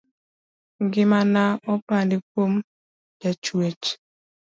[0.83, 1.41] Ngimana
[1.73, 2.53] opandi kuom
[3.21, 3.83] jachuech.